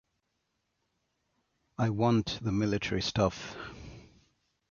[1.77, 3.55] I want the military stuff.